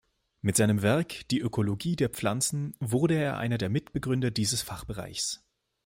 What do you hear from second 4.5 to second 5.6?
Fachbereichs.